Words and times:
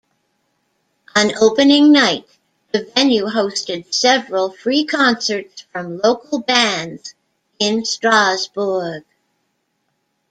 On 1.15 1.31
opening 1.39 1.91
night, 1.91 2.25
the 2.71 2.89
venue 2.95 3.25
hosted 3.27 3.93
several 3.93 4.49
free 4.49 4.83
concerts 4.83 5.61
from 5.71 5.99
local 5.99 6.39
bands 6.39 7.13
in 7.59 7.85
Strasbourg. 7.85 9.03